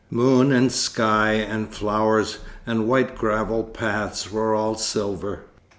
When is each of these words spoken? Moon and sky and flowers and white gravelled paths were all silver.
Moon 0.09 0.51
and 0.51 0.71
sky 0.71 1.33
and 1.33 1.69
flowers 1.71 2.39
and 2.65 2.87
white 2.87 3.15
gravelled 3.15 3.71
paths 3.71 4.31
were 4.31 4.55
all 4.55 4.73
silver. 4.73 5.41